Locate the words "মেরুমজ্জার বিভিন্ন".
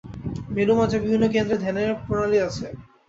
0.55-1.25